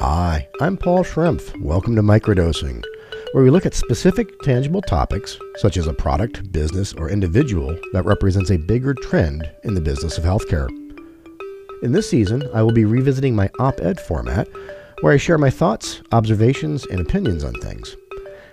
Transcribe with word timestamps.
Hi, 0.00 0.46
I'm 0.60 0.76
Paul 0.76 1.02
Schrimpf. 1.02 1.60
Welcome 1.60 1.96
to 1.96 2.02
Microdosing, 2.02 2.84
where 3.32 3.42
we 3.42 3.50
look 3.50 3.66
at 3.66 3.74
specific 3.74 4.38
tangible 4.42 4.80
topics, 4.80 5.36
such 5.56 5.76
as 5.76 5.88
a 5.88 5.92
product, 5.92 6.52
business, 6.52 6.92
or 6.92 7.10
individual 7.10 7.76
that 7.92 8.04
represents 8.04 8.52
a 8.52 8.58
bigger 8.58 8.94
trend 8.94 9.50
in 9.64 9.74
the 9.74 9.80
business 9.80 10.16
of 10.16 10.22
healthcare. 10.22 10.68
In 11.82 11.90
this 11.90 12.08
season, 12.08 12.48
I 12.54 12.62
will 12.62 12.70
be 12.70 12.84
revisiting 12.84 13.34
my 13.34 13.50
op 13.58 13.80
ed 13.80 13.98
format, 13.98 14.48
where 15.00 15.12
I 15.12 15.16
share 15.16 15.36
my 15.36 15.50
thoughts, 15.50 16.00
observations, 16.12 16.86
and 16.86 17.00
opinions 17.00 17.42
on 17.42 17.54
things, 17.54 17.96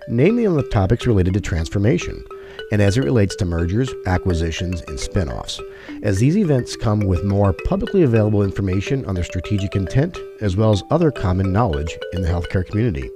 namely 0.08 0.46
on 0.46 0.56
the 0.56 0.64
topics 0.64 1.08
related 1.08 1.34
to 1.34 1.42
transformation 1.42 2.24
and 2.72 2.82
as 2.82 2.98
it 2.98 3.04
relates 3.04 3.36
to 3.36 3.46
mergers, 3.46 3.94
acquisitions, 4.06 4.82
and 4.88 5.00
spin 5.00 5.30
offs, 5.30 5.62
as 6.04 6.20
these 6.20 6.38
events 6.38 6.76
come 6.76 7.02
with 7.02 7.24
more 7.24 7.54
publicly 7.54 8.04
available 8.04 8.44
information 8.44 9.06
on 9.06 9.16
their 9.16 9.24
strategic 9.24 9.76
intent, 9.76 10.18
as 10.42 10.56
well 10.56 10.72
as 10.72 10.84
other 10.90 11.12
common 11.12 11.52
knowledge 11.52 11.98
in 12.14 12.22
the 12.22 12.28
healthcare 12.28 12.66
community. 12.66 13.10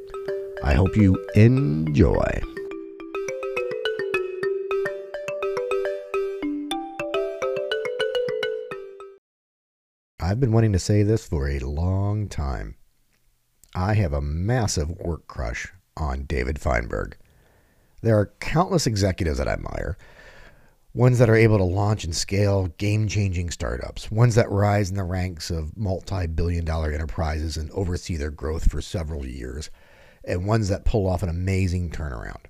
I 0.64 0.73
hope 0.73 0.95
you 0.95 1.17
enjoy. 1.36 2.41
I've 10.20 10.40
been 10.40 10.52
wanting 10.52 10.73
to 10.73 10.80
say 10.80 11.02
this 11.02 11.26
for 11.26 11.50
a 11.50 11.59
long 11.59 12.28
time. 12.28 12.76
I 13.73 13.94
have 13.95 14.14
a 14.14 14.22
massive 14.22 14.90
work 14.90 15.28
crush 15.28 15.72
on 15.98 16.24
David 16.24 16.60
Feinberg. 16.60 17.18
There 18.02 18.18
are 18.18 18.34
countless 18.40 18.88
executives 18.88 19.38
that 19.38 19.48
I 19.48 19.54
admire, 19.54 19.98
ones 20.94 21.20
that 21.20 21.30
are 21.30 21.36
able 21.36 21.58
to 21.58 21.64
launch 21.64 22.04
and 22.04 22.16
scale 22.16 22.68
game 22.78 23.08
changing 23.08 23.52
startups, 23.52 24.10
ones 24.10 24.36
that 24.36 24.50
rise 24.50 24.90
in 24.90 24.96
the 24.96 25.04
ranks 25.04 25.50
of 25.50 25.76
multi 25.78 26.28
billion 26.28 26.66
dollar 26.66 26.92
enterprises 26.92 27.58
and 27.58 27.70
oversee 27.72 28.16
their 28.16 28.31
growth 28.31 28.72
for 28.72 28.81
several 28.81 29.26
years, 29.26 29.70
and 30.23 30.46
ones 30.48 30.70
that 30.70 30.86
pull 30.86 31.08
off 31.08 31.23
an 31.23 31.30
amazing 31.30 31.90
turnaround. 31.90 32.46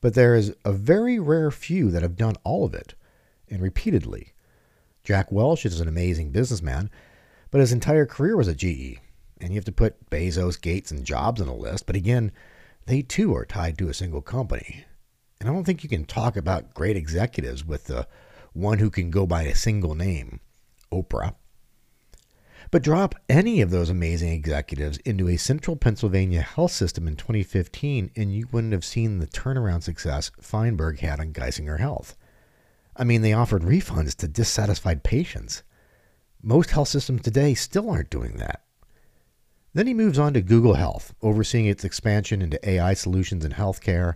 But 0.00 0.14
there 0.14 0.34
is 0.34 0.54
a 0.64 0.72
very 0.72 1.18
rare 1.18 1.50
few 1.50 1.90
that 1.92 2.02
have 2.02 2.16
done 2.16 2.34
all 2.44 2.64
of 2.64 2.74
it, 2.74 2.94
and 3.48 3.62
repeatedly. 3.62 4.32
Jack 5.04 5.32
Welch 5.32 5.66
is 5.66 5.80
an 5.80 5.88
amazing 5.88 6.30
businessman, 6.30 6.90
but 7.50 7.60
his 7.60 7.72
entire 7.72 8.06
career 8.06 8.36
was 8.36 8.48
at 8.48 8.56
GE. 8.56 8.98
And 9.40 9.50
you 9.50 9.56
have 9.56 9.64
to 9.64 9.72
put 9.72 10.08
Bezos, 10.10 10.60
Gates, 10.60 10.92
and 10.92 11.04
Jobs 11.04 11.40
on 11.40 11.48
the 11.48 11.52
list. 11.52 11.86
But 11.86 11.96
again, 11.96 12.30
they 12.86 13.02
too 13.02 13.34
are 13.34 13.44
tied 13.44 13.78
to 13.78 13.88
a 13.88 13.94
single 13.94 14.22
company. 14.22 14.84
And 15.40 15.48
I 15.48 15.52
don't 15.52 15.64
think 15.64 15.82
you 15.82 15.88
can 15.88 16.04
talk 16.04 16.36
about 16.36 16.74
great 16.74 16.96
executives 16.96 17.64
with 17.64 17.84
the 17.84 18.06
one 18.52 18.78
who 18.78 18.90
can 18.90 19.10
go 19.10 19.26
by 19.26 19.42
a 19.42 19.54
single 19.54 19.94
name, 19.94 20.40
Oprah. 20.92 21.34
But 22.70 22.82
drop 22.82 23.14
any 23.28 23.60
of 23.60 23.70
those 23.70 23.90
amazing 23.90 24.32
executives 24.32 24.98
into 24.98 25.28
a 25.28 25.36
central 25.36 25.76
Pennsylvania 25.76 26.40
health 26.40 26.72
system 26.72 27.06
in 27.06 27.16
2015, 27.16 28.10
and 28.16 28.34
you 28.34 28.48
wouldn't 28.50 28.72
have 28.72 28.84
seen 28.84 29.18
the 29.18 29.26
turnaround 29.26 29.82
success 29.82 30.30
Feinberg 30.40 31.00
had 31.00 31.20
on 31.20 31.32
Geisinger 31.32 31.80
Health. 31.80 32.16
I 32.96 33.04
mean, 33.04 33.22
they 33.22 33.32
offered 33.32 33.62
refunds 33.62 34.14
to 34.16 34.28
dissatisfied 34.28 35.02
patients. 35.02 35.62
Most 36.42 36.70
health 36.70 36.88
systems 36.88 37.22
today 37.22 37.54
still 37.54 37.90
aren't 37.90 38.10
doing 38.10 38.36
that. 38.36 38.62
Then 39.74 39.86
he 39.86 39.94
moves 39.94 40.18
on 40.18 40.34
to 40.34 40.42
Google 40.42 40.74
Health, 40.74 41.14
overseeing 41.22 41.66
its 41.66 41.84
expansion 41.84 42.42
into 42.42 42.68
AI 42.68 42.92
solutions 42.94 43.44
in 43.44 43.52
healthcare. 43.52 44.14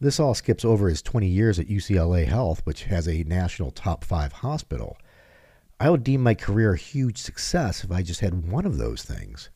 This 0.00 0.20
all 0.20 0.34
skips 0.34 0.64
over 0.64 0.88
his 0.88 1.02
20 1.02 1.26
years 1.26 1.58
at 1.58 1.68
UCLA 1.68 2.26
Health, 2.26 2.60
which 2.64 2.84
has 2.84 3.08
a 3.08 3.24
national 3.24 3.72
top 3.72 4.04
five 4.04 4.32
hospital. 4.32 4.96
I 5.80 5.90
would 5.90 6.04
deem 6.04 6.22
my 6.22 6.34
career 6.34 6.74
a 6.74 6.78
huge 6.78 7.18
success 7.18 7.82
if 7.82 7.90
I 7.90 8.02
just 8.02 8.20
had 8.20 8.48
one 8.48 8.64
of 8.64 8.78
those 8.78 9.02
things. 9.02 9.50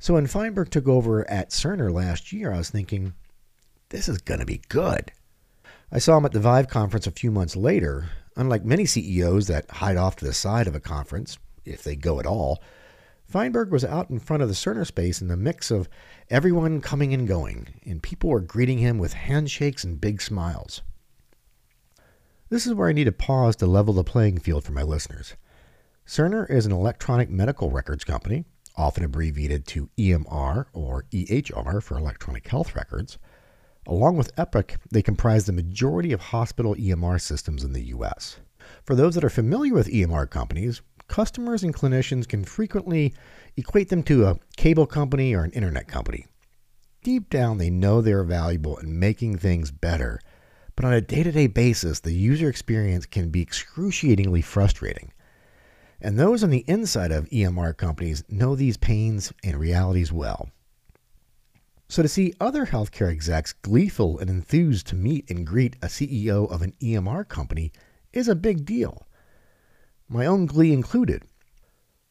So 0.00 0.14
when 0.14 0.26
Feinberg 0.26 0.70
took 0.70 0.88
over 0.88 1.28
at 1.30 1.50
Cerner 1.50 1.92
last 1.92 2.32
year, 2.32 2.52
I 2.52 2.58
was 2.58 2.70
thinking, 2.70 3.12
this 3.90 4.08
is 4.08 4.18
going 4.18 4.40
to 4.40 4.46
be 4.46 4.62
good. 4.68 5.12
I 5.92 5.98
saw 5.98 6.16
him 6.16 6.24
at 6.24 6.32
the 6.32 6.40
Vive 6.40 6.68
conference 6.68 7.06
a 7.06 7.12
few 7.12 7.30
months 7.30 7.54
later. 7.54 8.10
Unlike 8.34 8.64
many 8.64 8.86
CEOs 8.86 9.46
that 9.48 9.70
hide 9.70 9.96
off 9.96 10.16
to 10.16 10.24
the 10.24 10.32
side 10.32 10.66
of 10.66 10.74
a 10.74 10.80
conference, 10.80 11.38
if 11.64 11.84
they 11.84 11.96
go 11.96 12.18
at 12.18 12.26
all, 12.26 12.60
Feinberg 13.30 13.70
was 13.70 13.84
out 13.84 14.10
in 14.10 14.18
front 14.18 14.42
of 14.42 14.48
the 14.48 14.56
Cerner 14.56 14.84
space 14.84 15.22
in 15.22 15.28
the 15.28 15.36
mix 15.36 15.70
of 15.70 15.88
everyone 16.30 16.80
coming 16.80 17.14
and 17.14 17.28
going, 17.28 17.68
and 17.86 18.02
people 18.02 18.28
were 18.28 18.40
greeting 18.40 18.78
him 18.78 18.98
with 18.98 19.12
handshakes 19.12 19.84
and 19.84 20.00
big 20.00 20.20
smiles. 20.20 20.82
This 22.48 22.66
is 22.66 22.74
where 22.74 22.88
I 22.88 22.92
need 22.92 23.04
to 23.04 23.12
pause 23.12 23.54
to 23.56 23.66
level 23.66 23.94
the 23.94 24.02
playing 24.02 24.40
field 24.40 24.64
for 24.64 24.72
my 24.72 24.82
listeners. 24.82 25.36
Cerner 26.04 26.50
is 26.50 26.66
an 26.66 26.72
electronic 26.72 27.30
medical 27.30 27.70
records 27.70 28.02
company, 28.02 28.46
often 28.74 29.04
abbreviated 29.04 29.64
to 29.68 29.90
EMR 29.96 30.66
or 30.72 31.04
EHR 31.12 31.80
for 31.80 31.96
electronic 31.96 32.48
health 32.48 32.74
records. 32.74 33.16
Along 33.86 34.16
with 34.16 34.32
Epic, 34.36 34.78
they 34.90 35.02
comprise 35.02 35.46
the 35.46 35.52
majority 35.52 36.10
of 36.10 36.20
hospital 36.20 36.74
EMR 36.74 37.20
systems 37.20 37.62
in 37.62 37.74
the 37.74 37.84
US. 37.94 38.40
For 38.82 38.96
those 38.96 39.14
that 39.14 39.24
are 39.24 39.30
familiar 39.30 39.72
with 39.72 39.86
EMR 39.86 40.28
companies, 40.28 40.82
customers 41.10 41.64
and 41.64 41.74
clinicians 41.74 42.26
can 42.26 42.44
frequently 42.44 43.12
equate 43.56 43.88
them 43.88 44.02
to 44.04 44.26
a 44.26 44.38
cable 44.56 44.86
company 44.86 45.34
or 45.34 45.42
an 45.42 45.50
internet 45.50 45.88
company. 45.88 46.24
Deep 47.02 47.28
down, 47.28 47.58
they 47.58 47.68
know 47.68 48.00
they're 48.00 48.22
valuable 48.22 48.76
in 48.78 48.98
making 48.98 49.36
things 49.36 49.72
better, 49.72 50.20
but 50.76 50.84
on 50.84 50.92
a 50.92 51.00
day 51.00 51.24
to 51.24 51.32
day 51.32 51.48
basis, 51.48 51.98
the 51.98 52.12
user 52.12 52.48
experience 52.48 53.06
can 53.06 53.28
be 53.28 53.42
excruciatingly 53.42 54.40
frustrating. 54.40 55.12
And 56.00 56.16
those 56.16 56.44
on 56.44 56.50
the 56.50 56.64
inside 56.68 57.10
of 57.10 57.28
EMR 57.30 57.76
companies 57.76 58.22
know 58.28 58.54
these 58.54 58.76
pains 58.76 59.32
and 59.42 59.58
realities 59.58 60.12
well. 60.12 60.48
So 61.88 62.02
to 62.02 62.08
see 62.08 62.34
other 62.40 62.66
healthcare 62.66 63.10
execs 63.10 63.52
gleeful 63.52 64.20
and 64.20 64.30
enthused 64.30 64.86
to 64.86 64.94
meet 64.94 65.28
and 65.28 65.44
greet 65.44 65.74
a 65.82 65.86
CEO 65.86 66.48
of 66.48 66.62
an 66.62 66.72
EMR 66.80 67.28
company 67.28 67.72
is 68.12 68.28
a 68.28 68.36
big 68.36 68.64
deal 68.64 69.08
my 70.10 70.26
own 70.26 70.44
glee 70.44 70.72
included. 70.72 71.22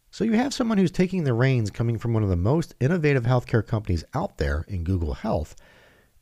So 0.10 0.24
you 0.24 0.32
have 0.34 0.54
someone 0.54 0.78
who's 0.78 0.90
taking 0.90 1.26
the 1.26 1.34
reins 1.34 1.70
coming 1.70 2.00
from 2.00 2.14
one 2.14 2.24
of 2.24 2.30
the 2.30 2.38
most 2.38 2.74
innovative 2.80 3.26
healthcare 3.26 3.66
companies 3.66 4.06
out 4.14 4.38
there 4.38 4.66
in 4.70 4.86
Google 4.86 5.16
Health, 5.16 5.54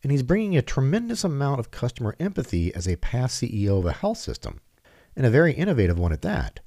and 0.02 0.12
he's 0.12 0.24
bringing 0.24 0.58
a 0.58 0.64
tremendous 0.64 1.24
amount 1.24 1.60
of 1.60 1.70
customer 1.70 2.16
empathy 2.20 2.74
as 2.74 2.88
a 2.88 2.96
past 2.98 3.42
CEO 3.42 3.78
of 3.78 3.86
a 3.86 3.94
health 3.94 4.18
system, 4.18 4.60
and 5.16 5.26
a 5.26 5.30
very 5.30 5.54
innovative 5.54 6.00
one 6.00 6.12
at 6.12 6.24
that. 6.24 6.60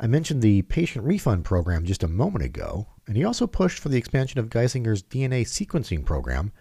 I 0.00 0.06
mentioned 0.06 0.40
the 0.40 0.62
patient 0.62 1.04
refund 1.04 1.44
program 1.44 1.84
just 1.84 2.02
a 2.02 2.08
moment 2.08 2.44
ago, 2.44 2.88
and 3.06 3.16
he 3.16 3.24
also 3.24 3.46
pushed 3.46 3.78
for 3.78 3.90
the 3.90 3.98
expansion 3.98 4.40
of 4.40 4.48
Geisinger's 4.48 5.02
DNA 5.02 5.42
sequencing 5.42 6.06
program, 6.06 6.52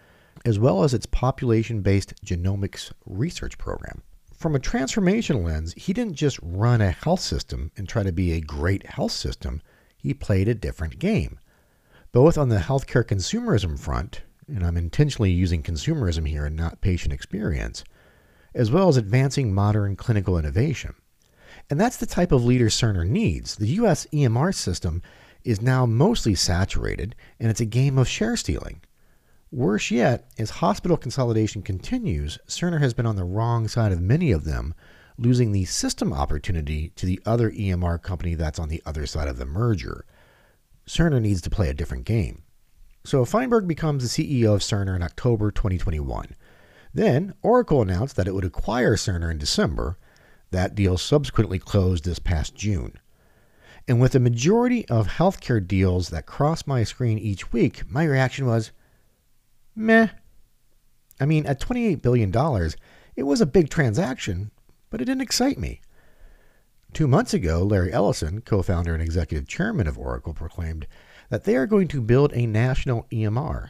as 0.44 0.60
well 0.60 0.84
as 0.84 0.94
its 0.94 1.06
population 1.06 1.82
based 1.82 2.14
genomics 2.26 2.92
research 3.06 3.58
program 3.58 4.04
from 4.42 4.56
a 4.56 4.60
transformation 4.60 5.44
lens, 5.44 5.74
he 5.78 5.94
didn't 5.94 6.16
just 6.16 6.40
run 6.42 6.82
a 6.82 6.90
health 6.90 7.20
system 7.20 7.72
and 7.78 7.88
try 7.88 8.02
to 8.02 8.12
be 8.12 8.34
a 8.34 8.42
great 8.42 8.86
health 8.88 9.12
system. 9.12 9.62
He 9.98 10.16
played 10.16 10.48
a 10.48 10.56
different 10.56 10.98
game. 10.98 11.38
Both 12.12 12.38
on 12.38 12.50
the 12.50 12.58
healthcare 12.58 13.06
consumerism 13.06 13.80
front, 13.80 14.24
and 14.48 14.66
I'm 14.66 14.78
intentionally 14.78 15.32
using 15.32 15.62
consumerism 15.62 16.28
here 16.28 16.46
and 16.46 16.56
not 16.56 16.82
patient 16.82 17.14
experience, 17.14 17.84
as 18.56 18.72
well 18.72 18.90
as 18.90 18.98
advancing 18.98 19.54
modern 19.54 19.96
clinical 19.96 20.38
innovation. 20.38 20.96
And 21.70 21.80
that's 21.80 21.98
the 21.98 22.06
type 22.08 22.32
of 22.32 22.44
leader 22.44 22.68
Cerner 22.68 23.08
needs. 23.08 23.56
The 23.56 23.68
US 23.68 24.08
EMR 24.12 24.56
system 24.56 25.04
is 25.44 25.62
now 25.62 25.86
mostly 25.86 26.34
saturated, 26.34 27.16
and 27.40 27.50
it's 27.50 27.62
a 27.62 27.66
game 27.66 27.98
of 27.98 28.08
share 28.08 28.36
stealing. 28.36 28.82
Worse 29.52 29.92
yet, 29.92 30.32
as 30.38 30.50
hospital 30.50 30.96
consolidation 30.96 31.62
continues, 31.62 32.40
Cerner 32.48 32.80
has 32.80 32.94
been 32.94 33.06
on 33.06 33.18
the 33.18 33.26
wrong 33.26 33.68
side 33.68 33.92
of 33.92 34.00
many 34.00 34.32
of 34.32 34.46
them, 34.46 34.74
losing 35.18 35.52
the 35.52 35.66
system 35.66 36.14
opportunity 36.14 36.94
to 36.96 37.06
the 37.06 37.20
other 37.26 37.52
EMR 37.52 38.02
company 38.02 38.34
that's 38.34 38.60
on 38.60 38.70
the 38.70 38.82
other 38.86 39.06
side 39.06 39.28
of 39.28 39.38
the 39.38 39.46
merger. 39.46 40.06
Cerner 40.88 41.22
needs 41.22 41.42
to 41.42 41.50
play 41.50 41.70
a 41.70 41.74
different 41.74 42.06
game. 42.06 42.44
So 43.04 43.26
Feinberg 43.26 43.68
becomes 43.68 44.04
the 44.04 44.42
CEO 44.42 44.54
of 44.54 44.62
Cerner 44.62 44.96
in 44.96 45.04
October 45.04 45.52
2021. 45.52 46.34
Then 46.94 47.34
Oracle 47.42 47.82
announced 47.82 48.16
that 48.16 48.30
it 48.30 48.34
would 48.34 48.46
acquire 48.46 48.96
Cerner 48.96 49.30
in 49.30 49.38
December. 49.38 49.98
That 50.52 50.76
deal 50.76 50.98
subsequently 50.98 51.60
closed 51.60 52.06
this 52.06 52.20
past 52.20 52.56
June. 52.56 52.94
And 53.86 54.00
with 54.00 54.14
the 54.14 54.20
majority 54.22 54.88
of 54.88 55.08
healthcare 55.08 55.66
deals 55.66 56.08
that 56.10 56.26
cross 56.26 56.66
my 56.66 56.86
screen 56.86 57.18
each 57.18 57.52
week, 57.52 57.84
my 57.92 58.06
reaction 58.06 58.46
was, 58.46 58.72
meh. 59.76 60.10
I 61.20 61.26
mean, 61.26 61.46
at 61.46 61.60
$28 61.60 62.02
billion, 62.02 62.32
it 63.16 63.24
was 63.24 63.42
a 63.42 63.46
big 63.46 63.70
transaction, 63.70 64.52
but 64.90 65.02
it 65.02 65.06
didn't 65.06 65.22
excite 65.22 65.58
me. 65.58 65.82
Two 66.94 67.08
months 67.08 67.34
ago, 67.34 67.64
Larry 67.64 67.94
Ellison, 67.94 68.42
co 68.42 68.62
founder 68.62 68.94
and 68.94 69.02
executive 69.02 69.48
chairman 69.48 69.88
of 69.88 69.98
Oracle, 69.98 70.34
proclaimed 70.34 70.88
that 71.30 71.46
they 71.46 71.56
are 71.56 71.66
going 71.66 71.88
to 71.90 72.02
build 72.02 72.34
a 72.34 72.46
national 72.46 73.08
EMR. 73.12 73.70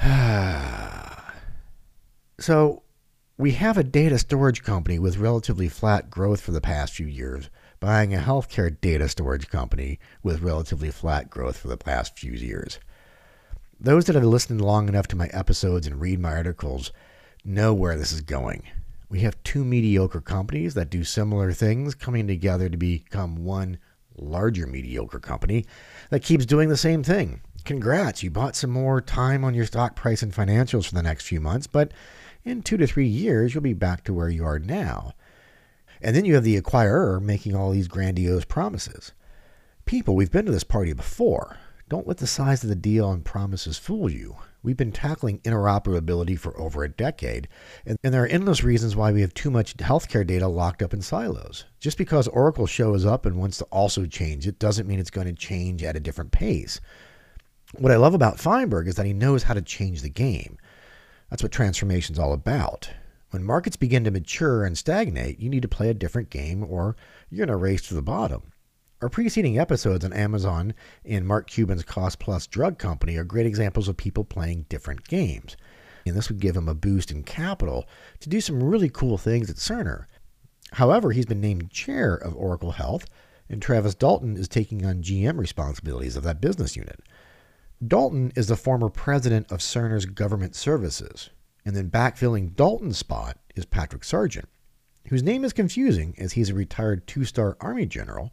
so, 2.40 2.82
we 3.36 3.52
have 3.52 3.78
a 3.78 3.84
data 3.84 4.18
storage 4.18 4.62
company 4.62 4.98
with 4.98 5.16
relatively 5.16 5.68
flat 5.68 6.10
growth 6.10 6.40
for 6.40 6.50
the 6.50 6.60
past 6.60 6.94
few 6.94 7.06
years, 7.06 7.48
buying 7.78 8.14
a 8.14 8.18
healthcare 8.18 8.78
data 8.80 9.08
storage 9.08 9.48
company 9.48 9.98
with 10.22 10.42
relatively 10.42 10.90
flat 10.90 11.30
growth 11.30 11.56
for 11.56 11.68
the 11.68 11.76
past 11.76 12.18
few 12.18 12.32
years. 12.32 12.80
Those 13.82 14.04
that 14.04 14.14
have 14.14 14.24
listened 14.24 14.60
long 14.60 14.90
enough 14.90 15.06
to 15.08 15.16
my 15.16 15.28
episodes 15.28 15.86
and 15.86 15.98
read 15.98 16.20
my 16.20 16.36
articles 16.36 16.92
know 17.46 17.72
where 17.72 17.96
this 17.96 18.12
is 18.12 18.20
going. 18.20 18.64
We 19.08 19.20
have 19.20 19.42
two 19.42 19.64
mediocre 19.64 20.20
companies 20.20 20.74
that 20.74 20.90
do 20.90 21.02
similar 21.02 21.50
things 21.52 21.94
coming 21.94 22.26
together 22.26 22.68
to 22.68 22.76
become 22.76 23.42
one 23.42 23.78
larger 24.18 24.66
mediocre 24.66 25.18
company 25.18 25.64
that 26.10 26.22
keeps 26.22 26.44
doing 26.44 26.68
the 26.68 26.76
same 26.76 27.02
thing. 27.02 27.40
Congrats, 27.64 28.22
you 28.22 28.30
bought 28.30 28.54
some 28.54 28.68
more 28.68 29.00
time 29.00 29.44
on 29.44 29.54
your 29.54 29.64
stock 29.64 29.96
price 29.96 30.22
and 30.22 30.34
financials 30.34 30.86
for 30.86 30.94
the 30.94 31.02
next 31.02 31.24
few 31.24 31.40
months, 31.40 31.66
but 31.66 31.90
in 32.44 32.60
two 32.60 32.76
to 32.76 32.86
three 32.86 33.08
years, 33.08 33.54
you'll 33.54 33.62
be 33.62 33.72
back 33.72 34.04
to 34.04 34.12
where 34.12 34.28
you 34.28 34.44
are 34.44 34.58
now. 34.58 35.14
And 36.02 36.14
then 36.14 36.26
you 36.26 36.34
have 36.34 36.44
the 36.44 36.60
acquirer 36.60 37.18
making 37.18 37.56
all 37.56 37.70
these 37.70 37.88
grandiose 37.88 38.44
promises. 38.44 39.12
People, 39.86 40.14
we've 40.14 40.30
been 40.30 40.44
to 40.44 40.52
this 40.52 40.64
party 40.64 40.92
before. 40.92 41.56
Don't 41.90 42.06
let 42.06 42.18
the 42.18 42.26
size 42.28 42.62
of 42.62 42.68
the 42.68 42.76
deal 42.76 43.10
and 43.10 43.24
promises 43.24 43.76
fool 43.76 44.08
you. 44.08 44.36
We've 44.62 44.76
been 44.76 44.92
tackling 44.92 45.40
interoperability 45.40 46.38
for 46.38 46.56
over 46.56 46.84
a 46.84 46.88
decade, 46.88 47.48
and, 47.84 47.98
and, 48.04 48.14
there 48.14 48.22
are 48.22 48.28
endless 48.28 48.62
reasons 48.62 48.94
why 48.94 49.10
we 49.10 49.22
have 49.22 49.34
too 49.34 49.50
much 49.50 49.76
healthcare 49.76 50.24
data 50.24 50.46
locked 50.46 50.82
up 50.82 50.94
in 50.94 51.02
silos. 51.02 51.64
Just 51.80 51.98
because 51.98 52.28
Oracle 52.28 52.68
shows 52.68 53.04
up 53.04 53.26
and 53.26 53.40
wants 53.40 53.58
to 53.58 53.64
also 53.72 54.06
change 54.06 54.46
it 54.46 54.60
doesn't 54.60 54.86
mean 54.86 55.00
it's 55.00 55.10
going 55.10 55.26
to 55.26 55.32
change 55.32 55.82
at 55.82 55.96
a 55.96 56.00
different 56.00 56.30
pace. 56.30 56.80
What 57.76 57.90
I 57.90 57.96
love 57.96 58.14
about 58.14 58.38
Feinberg 58.38 58.86
is 58.86 58.94
that 58.94 59.06
he 59.06 59.12
knows 59.12 59.42
how 59.42 59.54
to 59.54 59.60
change 59.60 60.02
the 60.02 60.10
game. 60.10 60.58
That's 61.28 61.42
what 61.42 61.50
transformation 61.50 62.12
is 62.12 62.20
all 62.20 62.32
about. 62.32 62.88
When 63.30 63.42
markets 63.42 63.76
begin 63.76 64.04
to 64.04 64.12
mature 64.12 64.64
and 64.64 64.78
stagnate, 64.78 65.40
you 65.40 65.50
need 65.50 65.62
to 65.62 65.68
play 65.68 65.90
a 65.90 65.94
different 65.94 66.30
game 66.30 66.62
or 66.62 66.94
you're 67.30 67.44
going 67.44 67.48
to 67.48 67.60
race 67.60 67.82
to 67.88 67.94
the 67.94 68.00
bottom. 68.00 68.52
Our 69.02 69.08
preceding 69.08 69.58
episodes 69.58 70.04
on 70.04 70.12
Amazon 70.12 70.74
and 71.06 71.26
Mark 71.26 71.48
Cuban's 71.48 71.84
Cost 71.84 72.18
Plus 72.18 72.46
Drug 72.46 72.76
Company 72.76 73.16
are 73.16 73.24
great 73.24 73.46
examples 73.46 73.88
of 73.88 73.96
people 73.96 74.24
playing 74.24 74.66
different 74.68 75.08
games. 75.08 75.56
And 76.04 76.14
this 76.14 76.28
would 76.28 76.38
give 76.38 76.54
him 76.54 76.68
a 76.68 76.74
boost 76.74 77.10
in 77.10 77.22
capital 77.22 77.88
to 78.18 78.28
do 78.28 78.42
some 78.42 78.62
really 78.62 78.90
cool 78.90 79.16
things 79.16 79.48
at 79.48 79.56
Cerner. 79.56 80.04
However, 80.72 81.12
he's 81.12 81.24
been 81.24 81.40
named 81.40 81.70
chair 81.70 82.14
of 82.14 82.36
Oracle 82.36 82.72
Health, 82.72 83.06
and 83.48 83.62
Travis 83.62 83.94
Dalton 83.94 84.36
is 84.36 84.48
taking 84.48 84.84
on 84.84 85.02
GM 85.02 85.38
responsibilities 85.38 86.14
of 86.14 86.24
that 86.24 86.42
business 86.42 86.76
unit. 86.76 87.00
Dalton 87.86 88.32
is 88.36 88.48
the 88.48 88.56
former 88.56 88.90
president 88.90 89.50
of 89.50 89.60
Cerner's 89.60 90.04
Government 90.04 90.54
Services, 90.54 91.30
and 91.64 91.74
then 91.74 91.88
backfilling 91.88 92.54
Dalton's 92.54 92.98
spot 92.98 93.38
is 93.56 93.64
Patrick 93.64 94.04
Sargent, 94.04 94.50
whose 95.08 95.22
name 95.22 95.42
is 95.42 95.54
confusing 95.54 96.14
as 96.18 96.32
he's 96.32 96.50
a 96.50 96.54
retired 96.54 97.06
two 97.06 97.24
star 97.24 97.56
Army 97.60 97.86
general, 97.86 98.30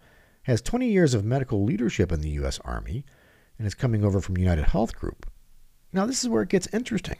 has 0.48 0.62
20 0.62 0.90
years 0.90 1.14
of 1.14 1.26
medical 1.26 1.66
leadership 1.66 2.10
in 2.10 2.22
the 2.22 2.30
U.S. 2.30 2.58
Army, 2.64 3.04
and 3.58 3.68
is 3.68 3.76
coming 3.76 4.06
over 4.06 4.22
from 4.22 4.38
United 4.38 4.64
Health 4.64 4.96
Group. 4.96 5.30
Now, 5.92 6.06
this 6.06 6.24
is 6.24 6.30
where 6.30 6.42
it 6.42 6.50
gets 6.50 6.74
interesting. 6.74 7.18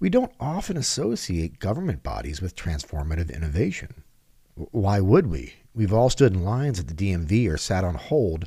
We 0.00 0.08
don't 0.08 0.32
often 0.40 0.78
associate 0.78 1.58
government 1.58 2.02
bodies 2.02 2.40
with 2.40 2.56
transformative 2.56 3.34
innovation. 3.34 4.02
Why 4.54 4.98
would 4.98 5.26
we? 5.26 5.56
We've 5.74 5.92
all 5.92 6.08
stood 6.08 6.32
in 6.32 6.42
lines 6.42 6.80
at 6.80 6.88
the 6.88 6.94
DMV 6.94 7.52
or 7.52 7.58
sat 7.58 7.84
on 7.84 7.96
hold 7.96 8.46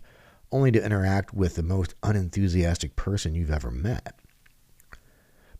only 0.51 0.71
to 0.71 0.83
interact 0.83 1.35
with 1.35 1.53
the 1.53 1.61
most 1.61 1.93
unenthusiastic 2.01 2.95
person 2.95 3.35
you've 3.35 3.51
ever 3.51 3.69
met. 3.69 4.19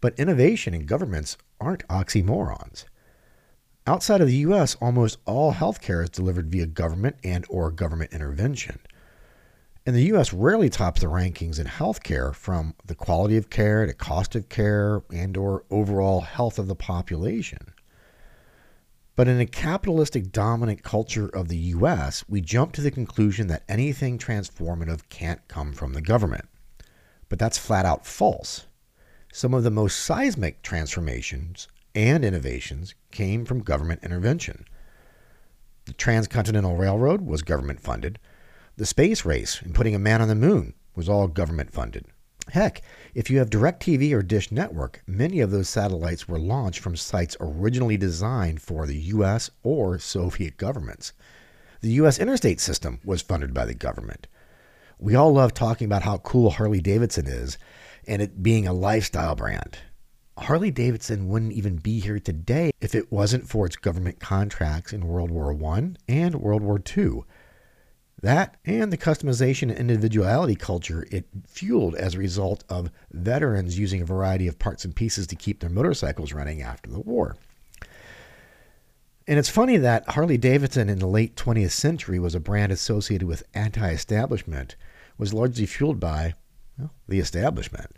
But 0.02 0.18
innovation 0.20 0.74
and 0.74 0.88
governments 0.88 1.38
aren't 1.62 1.88
oxymorons. 1.90 2.86
Outside 3.89 4.21
of 4.21 4.27
the 4.27 4.45
US, 4.45 4.75
almost 4.75 5.18
all 5.25 5.51
healthcare 5.51 6.03
is 6.03 6.12
delivered 6.12 6.51
via 6.51 6.68
government 6.68 7.15
and 7.24 7.44
or 7.50 7.71
government 7.71 8.13
intervention. 8.13 8.77
And 9.83 9.95
the 9.95 10.13
US 10.13 10.31
rarely 10.31 10.69
tops 10.69 11.01
the 11.01 11.07
rankings 11.07 11.59
in 11.59 11.65
healthcare 11.65 12.36
from 12.36 12.75
the 12.86 12.94
quality 12.94 13.36
of 13.36 13.50
care 13.50 13.88
to 13.88 13.94
cost 13.95 14.36
of 14.36 14.47
care 14.47 15.01
and 15.12 15.36
or 15.36 15.63
overall 15.71 16.21
health 16.21 16.59
of 16.59 16.68
the 16.68 16.75
population. 16.75 17.74
But 19.15 19.27
in 19.27 19.39
a 19.39 19.47
capitalistic 19.47 20.31
dominant 20.31 20.83
culture 20.83 21.27
of 21.27 21.47
the 21.47 21.57
US, 21.57 22.24
we 22.30 22.41
jump 22.41 22.74
to 22.74 22.81
the 22.81 22.91
conclusion 22.91 23.47
that 23.47 23.63
anything 23.68 24.19
transformative 24.19 25.09
can't 25.09 25.47
come 25.47 25.74
from 25.74 25.94
the 25.94 26.01
government. 26.01 26.47
But 27.27 27.39
that's 27.39 27.57
flat 27.57 27.88
out 27.88 28.06
false. 28.06 28.68
Some 29.33 29.56
of 29.56 29.63
the 29.63 29.71
most 29.71 29.97
seismic 29.97 30.62
transformations 30.62 31.68
and 32.00 32.24
innovations 32.24 32.96
came 33.12 33.44
from 33.44 33.60
government 33.60 34.04
intervention. 34.04 34.63
The 35.86 35.92
Transcontinental 35.94 36.78
Railroad 36.78 37.22
was 37.22 37.42
government 37.42 37.81
funded. 37.81 38.19
The 38.78 38.86
space 38.86 39.25
race 39.25 39.62
and 39.62 39.75
putting 39.75 39.94
a 39.94 40.00
man 40.00 40.22
on 40.22 40.30
the 40.30 40.36
moon 40.36 40.75
was 40.96 41.10
all 41.10 41.28
government 41.28 41.74
funded. 41.74 42.06
Heck, 42.51 42.81
if 43.13 43.30
you 43.30 43.40
have 43.40 43.50
DirecTV 43.50 44.13
or 44.13 44.24
Dish 44.24 44.50
Network, 44.50 45.04
many 45.06 45.42
of 45.42 45.51
those 45.51 45.68
satellites 45.68 46.25
were 46.25 46.40
launched 46.40 46.80
from 46.80 46.96
sites 46.96 47.36
originally 47.42 47.98
designed 47.98 48.62
for 48.62 48.88
the 48.88 48.98
US 48.98 49.51
or 49.62 50.00
Soviet 50.00 50.56
governments. 50.56 51.12
The 51.81 51.92
US 51.92 52.18
interstate 52.18 52.62
system 52.62 53.01
was 53.04 53.22
funded 53.22 53.54
by 53.54 53.66
the 53.66 53.74
government. 53.74 54.28
We 55.00 55.16
all 55.16 55.34
love 55.34 55.54
talking 55.54 55.86
about 55.86 56.04
how 56.04 56.19
cool 56.19 56.51
Harley 56.51 56.80
Davidson 56.80 57.28
is 57.28 57.57
and 58.07 58.22
it 58.22 58.42
being 58.42 58.68
a 58.68 58.74
lifestyle 58.74 59.36
brand. 59.36 59.80
Harley 60.39 60.71
Davidson 60.71 61.27
wouldn't 61.27 61.53
even 61.53 61.75
be 61.75 62.00
here 62.00 62.19
today 62.19 62.71
if 62.80 62.95
it 62.95 63.12
wasn't 63.12 63.47
for 63.47 63.65
its 63.65 63.75
government 63.75 64.19
contracts 64.19 64.94
in 64.94 65.07
World 65.07 65.31
War 65.31 65.53
I 65.74 65.94
and 66.07 66.36
World 66.36 66.63
War 66.63 66.81
II. 66.97 67.21
That 68.21 68.57
and 68.65 68.91
the 68.91 68.97
customization 68.97 69.69
and 69.69 69.91
individuality 69.91 70.56
culture 70.56 71.06
it 71.12 71.25
fueled 71.47 71.95
as 71.95 72.15
a 72.15 72.19
result 72.19 72.63
of 72.69 72.91
veterans 73.12 73.80
using 73.80 74.01
a 74.01 74.06
variety 74.06 74.47
of 74.47 74.59
parts 74.59 74.83
and 74.83 74.95
pieces 74.95 75.27
to 75.27 75.36
keep 75.36 75.59
their 75.59 75.69
motorcycles 75.69 76.33
running 76.33 76.62
after 76.62 76.89
the 76.89 77.00
war. 77.00 77.38
And 79.27 79.38
it's 79.38 79.50
funny 79.50 79.77
that 79.77 80.09
Harley 80.09 80.38
Davidson 80.38 80.89
in 80.89 81.00
the 81.00 81.07
late 81.07 81.36
20th 81.36 81.71
century 81.71 82.18
was 82.18 82.33
a 82.33 82.39
brand 82.39 82.71
associated 82.71 83.27
with 83.27 83.44
anti 83.53 83.89
establishment, 83.91 84.75
was 85.18 85.33
largely 85.33 85.65
fueled 85.65 86.00
by 86.00 86.33
well, 86.77 86.91
the 87.07 87.19
establishment. 87.19 87.91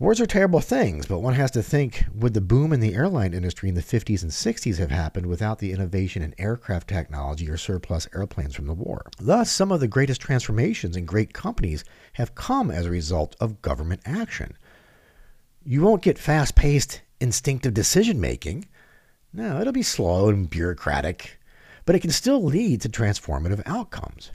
Wars 0.00 0.20
are 0.20 0.26
terrible 0.26 0.60
things, 0.60 1.06
but 1.06 1.18
one 1.18 1.34
has 1.34 1.50
to 1.50 1.60
think 1.60 2.04
would 2.14 2.32
the 2.32 2.40
boom 2.40 2.72
in 2.72 2.78
the 2.78 2.94
airline 2.94 3.34
industry 3.34 3.68
in 3.68 3.74
the 3.74 3.82
50s 3.82 4.22
and 4.22 4.30
60s 4.30 4.78
have 4.78 4.92
happened 4.92 5.26
without 5.26 5.58
the 5.58 5.72
innovation 5.72 6.22
in 6.22 6.36
aircraft 6.38 6.86
technology 6.86 7.50
or 7.50 7.56
surplus 7.56 8.06
airplanes 8.14 8.54
from 8.54 8.68
the 8.68 8.74
war? 8.74 9.10
Thus, 9.18 9.50
some 9.50 9.72
of 9.72 9.80
the 9.80 9.88
greatest 9.88 10.20
transformations 10.20 10.96
in 10.96 11.04
great 11.04 11.32
companies 11.32 11.82
have 12.12 12.36
come 12.36 12.70
as 12.70 12.86
a 12.86 12.90
result 12.90 13.34
of 13.40 13.60
government 13.60 14.00
action. 14.04 14.56
You 15.64 15.82
won't 15.82 16.02
get 16.04 16.16
fast 16.16 16.54
paced, 16.54 17.02
instinctive 17.20 17.74
decision 17.74 18.20
making. 18.20 18.68
No, 19.32 19.60
it'll 19.60 19.72
be 19.72 19.82
slow 19.82 20.28
and 20.28 20.48
bureaucratic, 20.48 21.40
but 21.84 21.96
it 21.96 22.00
can 22.02 22.12
still 22.12 22.44
lead 22.44 22.82
to 22.82 22.88
transformative 22.88 23.62
outcomes. 23.66 24.30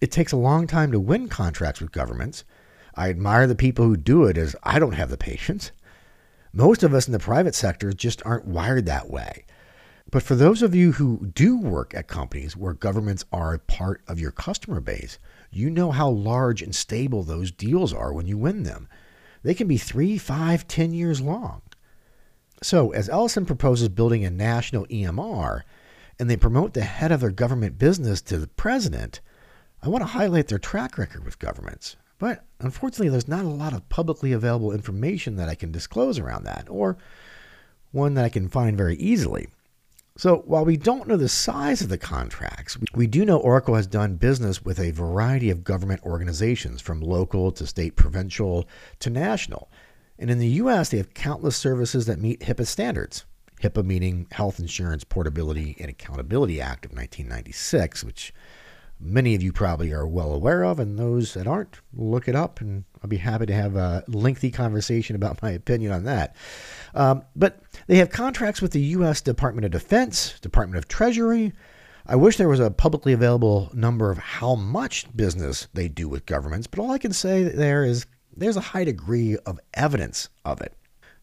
It 0.00 0.12
takes 0.12 0.30
a 0.30 0.36
long 0.36 0.68
time 0.68 0.92
to 0.92 1.00
win 1.00 1.26
contracts 1.26 1.80
with 1.80 1.90
governments 1.90 2.44
I 2.96 3.10
admire 3.10 3.46
the 3.46 3.54
people 3.54 3.84
who 3.84 3.96
do 3.96 4.24
it 4.24 4.38
as 4.38 4.56
I 4.62 4.78
don't 4.78 4.92
have 4.92 5.10
the 5.10 5.18
patience. 5.18 5.70
Most 6.52 6.82
of 6.82 6.94
us 6.94 7.06
in 7.06 7.12
the 7.12 7.18
private 7.18 7.54
sector 7.54 7.92
just 7.92 8.22
aren't 8.24 8.46
wired 8.46 8.86
that 8.86 9.10
way. 9.10 9.44
But 10.10 10.22
for 10.22 10.34
those 10.34 10.62
of 10.62 10.74
you 10.74 10.92
who 10.92 11.30
do 11.34 11.58
work 11.58 11.92
at 11.94 12.06
companies 12.08 12.56
where 12.56 12.72
governments 12.72 13.24
are 13.32 13.52
a 13.52 13.58
part 13.58 14.02
of 14.08 14.18
your 14.20 14.30
customer 14.30 14.80
base, 14.80 15.18
you 15.50 15.68
know 15.68 15.90
how 15.90 16.08
large 16.08 16.62
and 16.62 16.74
stable 16.74 17.22
those 17.22 17.50
deals 17.50 17.92
are 17.92 18.12
when 18.12 18.26
you 18.26 18.38
win 18.38 18.62
them. 18.62 18.88
They 19.42 19.52
can 19.52 19.68
be 19.68 19.76
three, 19.76 20.16
five, 20.16 20.66
ten 20.66 20.92
years 20.92 21.20
long. 21.20 21.62
So, 22.62 22.92
as 22.92 23.08
Ellison 23.10 23.44
proposes 23.44 23.90
building 23.90 24.24
a 24.24 24.30
national 24.30 24.86
EMR, 24.86 25.62
and 26.18 26.30
they 26.30 26.36
promote 26.36 26.72
the 26.72 26.82
head 26.82 27.12
of 27.12 27.20
their 27.20 27.30
government 27.30 27.78
business 27.78 28.22
to 28.22 28.38
the 28.38 28.46
president, 28.46 29.20
I 29.82 29.88
want 29.88 30.02
to 30.02 30.06
highlight 30.06 30.48
their 30.48 30.58
track 30.58 30.96
record 30.96 31.24
with 31.24 31.38
governments. 31.38 31.96
But 32.18 32.44
unfortunately, 32.60 33.10
there's 33.10 33.28
not 33.28 33.44
a 33.44 33.48
lot 33.48 33.72
of 33.72 33.88
publicly 33.88 34.32
available 34.32 34.72
information 34.72 35.36
that 35.36 35.48
I 35.48 35.54
can 35.54 35.70
disclose 35.70 36.18
around 36.18 36.44
that, 36.44 36.66
or 36.70 36.96
one 37.92 38.14
that 38.14 38.24
I 38.24 38.30
can 38.30 38.48
find 38.48 38.76
very 38.76 38.96
easily. 38.96 39.48
So, 40.18 40.38
while 40.46 40.64
we 40.64 40.78
don't 40.78 41.06
know 41.06 41.18
the 41.18 41.28
size 41.28 41.82
of 41.82 41.90
the 41.90 41.98
contracts, 41.98 42.78
we 42.94 43.06
do 43.06 43.26
know 43.26 43.36
Oracle 43.36 43.74
has 43.74 43.86
done 43.86 44.16
business 44.16 44.64
with 44.64 44.80
a 44.80 44.90
variety 44.90 45.50
of 45.50 45.62
government 45.62 46.02
organizations, 46.04 46.80
from 46.80 47.02
local 47.02 47.52
to 47.52 47.66
state, 47.66 47.96
provincial 47.96 48.66
to 49.00 49.10
national. 49.10 49.70
And 50.18 50.30
in 50.30 50.38
the 50.38 50.48
US, 50.62 50.88
they 50.88 50.96
have 50.96 51.12
countless 51.12 51.56
services 51.56 52.06
that 52.06 52.18
meet 52.18 52.40
HIPAA 52.40 52.66
standards. 52.66 53.26
HIPAA 53.62 53.84
meaning 53.84 54.26
Health 54.30 54.58
Insurance 54.58 55.04
Portability 55.04 55.76
and 55.78 55.90
Accountability 55.90 56.62
Act 56.62 56.86
of 56.86 56.92
1996, 56.92 58.02
which 58.02 58.32
many 58.98 59.34
of 59.34 59.42
you 59.42 59.52
probably 59.52 59.92
are 59.92 60.06
well 60.06 60.32
aware 60.32 60.64
of, 60.64 60.78
and 60.78 60.98
those 60.98 61.34
that 61.34 61.46
aren't, 61.46 61.80
look 61.94 62.28
it 62.28 62.34
up, 62.34 62.60
and 62.60 62.84
I'll 63.02 63.08
be 63.08 63.16
happy 63.18 63.46
to 63.46 63.54
have 63.54 63.76
a 63.76 64.04
lengthy 64.08 64.50
conversation 64.50 65.16
about 65.16 65.42
my 65.42 65.50
opinion 65.50 65.92
on 65.92 66.04
that. 66.04 66.36
Um, 66.94 67.24
but 67.34 67.60
they 67.86 67.96
have 67.96 68.10
contracts 68.10 68.62
with 68.62 68.72
the 68.72 68.80
U.S. 68.80 69.20
Department 69.20 69.64
of 69.64 69.70
Defense, 69.70 70.38
Department 70.40 70.78
of 70.78 70.88
Treasury, 70.88 71.52
I 72.08 72.14
wish 72.14 72.36
there 72.36 72.48
was 72.48 72.60
a 72.60 72.70
publicly 72.70 73.12
available 73.12 73.68
number 73.74 74.12
of 74.12 74.18
how 74.18 74.54
much 74.54 75.06
business 75.16 75.66
they 75.74 75.88
do 75.88 76.08
with 76.08 76.24
governments, 76.24 76.68
but 76.68 76.78
all 76.78 76.92
I 76.92 76.98
can 76.98 77.12
say 77.12 77.42
there 77.42 77.84
is 77.84 78.06
there's 78.36 78.56
a 78.56 78.60
high 78.60 78.84
degree 78.84 79.36
of 79.38 79.58
evidence 79.74 80.28
of 80.44 80.60
it. 80.60 80.74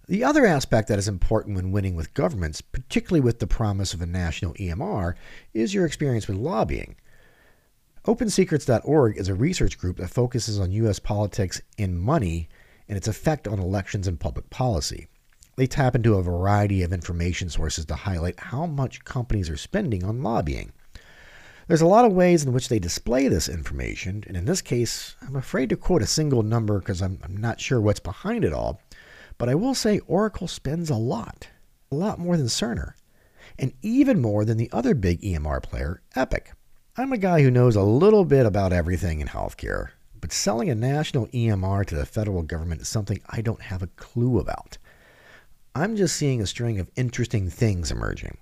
The 0.07 0.25
other 0.25 0.45
aspect 0.45 0.89
that 0.89 0.99
is 0.99 1.07
important 1.07 1.55
when 1.55 1.71
winning 1.71 1.95
with 1.95 2.13
governments, 2.13 2.59
particularly 2.59 3.21
with 3.21 3.39
the 3.39 3.47
promise 3.47 3.93
of 3.93 4.01
a 4.01 4.05
national 4.05 4.55
EMR, 4.55 5.13
is 5.53 5.73
your 5.73 5.85
experience 5.85 6.27
with 6.27 6.35
lobbying. 6.35 6.95
OpenSecrets.org 8.05 9.15
is 9.15 9.29
a 9.29 9.33
research 9.33 9.77
group 9.77 9.95
that 9.95 10.09
focuses 10.09 10.59
on 10.59 10.73
U.S. 10.73 10.99
politics 10.99 11.61
and 11.77 11.97
money 11.97 12.49
and 12.89 12.97
its 12.97 13.07
effect 13.07 13.47
on 13.47 13.59
elections 13.59 14.09
and 14.09 14.19
public 14.19 14.49
policy. 14.49 15.07
They 15.55 15.67
tap 15.67 15.95
into 15.95 16.15
a 16.15 16.21
variety 16.21 16.83
of 16.83 16.91
information 16.91 17.49
sources 17.49 17.85
to 17.85 17.95
highlight 17.95 18.37
how 18.37 18.65
much 18.65 19.05
companies 19.05 19.49
are 19.49 19.55
spending 19.55 20.03
on 20.03 20.21
lobbying. 20.21 20.73
There's 21.69 21.79
a 21.79 21.87
lot 21.87 22.03
of 22.03 22.11
ways 22.11 22.43
in 22.43 22.51
which 22.51 22.67
they 22.67 22.77
display 22.77 23.29
this 23.29 23.47
information, 23.47 24.25
and 24.27 24.35
in 24.35 24.43
this 24.43 24.61
case, 24.61 25.15
I'm 25.21 25.37
afraid 25.37 25.69
to 25.69 25.77
quote 25.77 26.01
a 26.01 26.07
single 26.07 26.43
number 26.43 26.79
because 26.79 27.01
I'm, 27.01 27.19
I'm 27.23 27.37
not 27.37 27.61
sure 27.61 27.79
what's 27.79 28.01
behind 28.01 28.43
it 28.43 28.51
all. 28.51 28.81
But 29.37 29.47
I 29.47 29.55
will 29.55 29.75
say 29.75 29.99
Oracle 30.07 30.49
spends 30.49 30.89
a 30.89 30.95
lot, 30.95 31.47
a 31.89 31.95
lot 31.95 32.19
more 32.19 32.35
than 32.35 32.47
Cerner, 32.47 32.95
and 33.57 33.71
even 33.81 34.21
more 34.21 34.43
than 34.43 34.57
the 34.57 34.69
other 34.73 34.93
big 34.93 35.21
EMR 35.21 35.63
player, 35.63 36.01
Epic. 36.17 36.51
I'm 36.95 37.11
a 37.11 37.17
guy 37.17 37.41
who 37.41 37.49
knows 37.49 37.75
a 37.75 37.81
little 37.81 38.23
bit 38.23 38.45
about 38.45 38.71
everything 38.71 39.19
in 39.19 39.27
healthcare, 39.27 39.89
but 40.21 40.31
selling 40.31 40.69
a 40.69 40.75
national 40.75 41.25
EMR 41.29 41.87
to 41.87 41.95
the 41.95 42.05
federal 42.05 42.43
government 42.43 42.81
is 42.81 42.87
something 42.87 43.19
I 43.27 43.41
don't 43.41 43.63
have 43.63 43.81
a 43.81 43.87
clue 43.87 44.37
about. 44.37 44.77
I'm 45.73 45.95
just 45.95 46.15
seeing 46.15 46.39
a 46.39 46.45
string 46.45 46.79
of 46.79 46.91
interesting 46.95 47.49
things 47.49 47.89
emerging. 47.89 48.37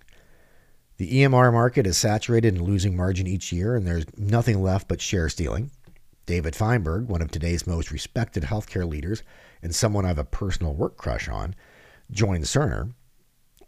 The 0.98 1.22
EMR 1.22 1.53
market 1.53 1.88
is 1.88 1.98
saturated 1.98 2.55
and 2.55 2.67
losing 2.67 2.93
margin 2.93 3.25
each 3.25 3.53
year, 3.53 3.77
and 3.77 3.88
there's 3.88 4.05
nothing 4.17 4.62
left 4.62 4.89
but 4.89 5.00
share 5.00 5.29
stealing. 5.29 5.72
David 6.25 6.53
Feinberg, 6.53 7.08
one 7.08 7.22
of 7.22 7.31
today's 7.31 7.65
most 7.65 7.89
respected 7.89 8.43
healthcare 8.43 8.86
leaders 8.86 9.24
and 9.63 9.74
someone 9.74 10.03
I 10.03 10.10
have 10.10 10.20
a 10.20 10.25
personal 10.25 10.74
work 10.74 10.98
crush 10.98 11.29
on, 11.29 11.55
joined 12.12 12.43
Cerner. 12.43 12.93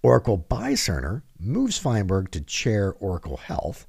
Oracle 0.02 0.36
buys 0.36 0.82
Cerner, 0.82 1.22
moves 1.40 1.80
Feinberg 1.80 2.32
to 2.32 2.42
chair 2.42 2.92
Oracle 3.00 3.38
Health. 3.38 3.88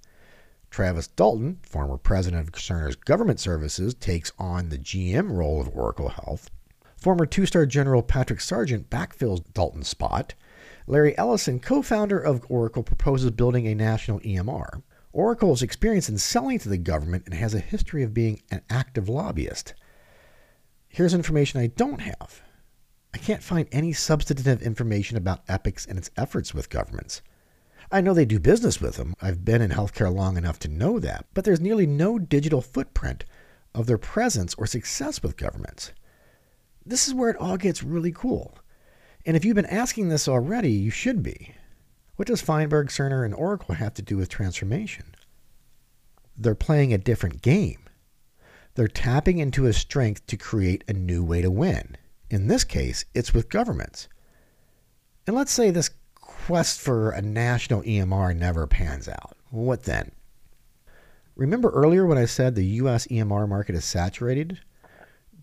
Travis 0.75 1.07
Dalton, 1.07 1.61
former 1.63 1.97
president 1.97 2.49
of 2.49 2.53
Cerner's 2.53 2.97
government 2.97 3.39
services, 3.39 3.95
takes 3.95 4.33
on 4.41 4.71
the 4.71 4.77
GM 4.77 5.31
role 5.31 5.61
of 5.61 5.69
Oracle 5.69 6.09
Health. 6.09 6.51
Former 6.97 7.27
two 7.27 7.47
star 7.47 7.65
general 7.65 8.03
Patrick 8.03 8.41
Sargent 8.41 8.91
backfills 8.91 9.45
Dalton's 9.53 9.87
spot. 9.87 10.35
Larry 10.89 11.17
Ellison, 11.17 11.61
co 11.61 11.81
founder 11.81 12.19
of 12.19 12.45
Oracle, 12.49 12.83
proposes 12.83 13.31
building 13.31 13.69
a 13.69 13.75
national 13.77 14.19
EMR. 14.19 14.83
Oracle 15.13 15.53
is 15.53 15.63
experienced 15.63 16.09
in 16.09 16.19
selling 16.19 16.59
to 16.59 16.69
the 16.69 16.77
government 16.77 17.23
and 17.27 17.35
has 17.35 17.55
a 17.55 17.61
history 17.61 18.03
of 18.03 18.13
being 18.13 18.43
an 18.51 18.63
active 18.69 19.09
lobbyist. 19.09 19.75
Here's 20.89 21.15
information 21.15 21.61
I 21.61 21.69
don't 21.69 22.01
have. 22.01 22.43
I 23.15 23.19
can't 23.19 23.45
find 23.45 23.69
any 23.71 23.93
substantive 23.93 24.61
information 24.61 25.17
about 25.17 25.45
Epics 25.47 25.87
and 25.87 25.99
its 25.99 26.11
efforts 26.17 26.53
with 26.53 26.69
governments. 26.69 27.23
I 27.95 28.01
know 28.01 28.13
they 28.13 28.25
do 28.25 28.41
business 28.41 28.81
with 28.81 28.97
them. 28.97 29.15
I've 29.23 29.45
been 29.45 29.63
in 29.63 29.71
healthcare 29.71 30.13
long 30.13 30.37
enough 30.37 30.59
to 30.61 30.69
know 30.69 30.99
that, 30.99 31.27
but 31.33 31.45
there's 31.45 31.61
nearly 31.61 31.87
no 31.87 32.19
digital 32.19 32.61
footprint 32.61 33.25
of 33.73 33.87
their 33.87 33.99
presence 33.99 34.53
or 34.55 34.67
success 34.67 35.23
with 35.23 35.37
governments. 35.37 35.93
This 36.85 37.07
is 37.07 37.15
where 37.15 37.31
it 37.31 37.37
all 37.37 37.57
gets 37.57 37.85
really 37.85 38.11
cool. 38.11 38.59
And 39.25 39.37
if 39.37 39.45
you've 39.45 39.55
been 39.55 39.65
asking 39.67 40.09
this 40.09 40.27
already, 40.27 40.73
you 40.73 40.91
should 40.91 41.23
be. 41.23 41.55
What 42.17 42.27
does 42.27 42.43
Feinberg, 42.43 42.89
Cerner, 42.89 43.25
and 43.25 43.33
Oracle 43.33 43.77
have 43.77 43.95
to 43.95 44.03
do 44.03 44.17
with 44.17 44.29
transformation? 44.29 45.15
They're 46.37 46.57
playing 46.57 46.93
a 46.93 46.99
different 46.99 47.43
game. 47.43 47.85
They're 48.75 48.89
tapping 48.89 49.39
into 49.39 49.67
a 49.67 49.73
strength 49.73 50.27
to 50.27 50.37
create 50.37 50.83
a 50.89 50.95
new 50.95 51.23
way 51.23 51.43
to 51.43 51.51
win. 51.51 51.97
In 52.29 52.49
this 52.49 52.65
case, 52.65 53.05
it's 53.15 53.33
with 53.33 53.49
governments. 53.49 54.09
And 55.29 55.37
let's 55.37 55.53
say 55.53 55.71
this 55.71 55.91
quest 56.25 56.81
for 56.81 57.11
a 57.11 57.23
national 57.23 57.83
EMR 57.83 58.37
never 58.37 58.67
pans 58.67 59.09
out. 59.09 59.37
What 59.51 59.85
then? 59.85 60.13
Remember 61.37 61.71
earlier 61.71 62.07
when 62.07 62.19
I 62.19 62.25
said 62.25 62.55
the 62.55 62.65
US 62.65 63.07
EMR 63.09 63.49
market 63.49 63.75
is 63.75 63.85
saturated? 63.85 64.61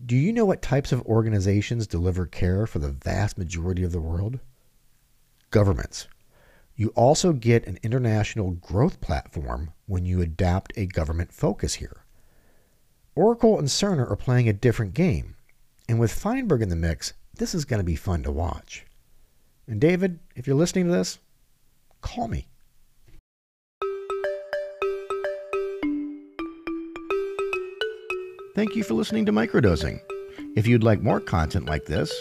Do 0.04 0.16
you 0.16 0.32
know 0.32 0.44
what 0.44 0.62
types 0.62 0.90
of 0.90 1.02
organizations 1.02 1.86
deliver 1.86 2.26
care 2.26 2.66
for 2.66 2.78
the 2.78 2.90
vast 2.90 3.38
majority 3.38 3.84
of 3.84 3.92
the 3.92 4.00
world? 4.00 4.40
Governments. 5.50 6.08
You 6.74 6.88
also 6.90 7.32
get 7.32 7.66
an 7.66 7.78
international 7.82 8.52
growth 8.52 9.00
platform 9.00 9.72
when 9.86 10.04
you 10.04 10.20
adapt 10.20 10.72
a 10.76 10.86
government 10.86 11.32
focus 11.32 11.74
here. 11.74 12.04
Oracle 13.14 13.58
and 13.58 13.68
Cerner 13.68 14.10
are 14.10 14.16
playing 14.16 14.48
a 14.48 14.54
different 14.54 14.94
game, 14.94 15.36
and 15.88 16.00
with 16.00 16.12
Feinberg 16.12 16.62
in 16.62 16.70
the 16.70 16.76
mix, 16.76 17.12
this 17.36 17.54
is 17.54 17.64
going 17.64 17.80
to 17.80 17.84
be 17.84 17.96
fun 17.96 18.22
to 18.22 18.32
watch. 18.32 18.86
And 19.72 19.80
David, 19.80 20.20
if 20.36 20.46
you're 20.46 20.54
listening 20.54 20.84
to 20.84 20.92
this, 20.92 21.18
call 22.02 22.28
me. 22.28 22.46
Thank 28.54 28.76
you 28.76 28.84
for 28.84 28.92
listening 28.92 29.24
to 29.24 29.32
Microdosing. 29.32 29.98
If 30.56 30.66
you'd 30.66 30.84
like 30.84 31.00
more 31.00 31.20
content 31.20 31.64
like 31.64 31.86
this, 31.86 32.12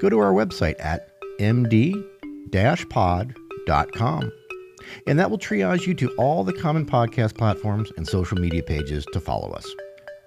go 0.00 0.08
to 0.08 0.18
our 0.18 0.32
website 0.32 0.74
at 0.84 1.12
md-pod.com. 1.38 2.02
And 5.06 5.18
that 5.20 5.30
will 5.30 5.38
triage 5.38 5.86
you 5.86 5.94
to 5.94 6.08
all 6.16 6.42
the 6.42 6.52
common 6.52 6.84
podcast 6.84 7.38
platforms 7.38 7.92
and 7.96 8.08
social 8.08 8.38
media 8.38 8.64
pages 8.64 9.06
to 9.12 9.20
follow 9.20 9.52
us. 9.52 9.72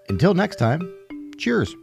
Until 0.08 0.34
next 0.34 0.56
time, 0.56 0.90
cheers. 1.38 1.75